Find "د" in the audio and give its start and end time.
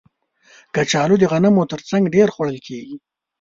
1.19-1.23